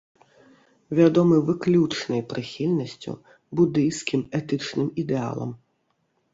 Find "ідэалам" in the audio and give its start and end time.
5.07-5.51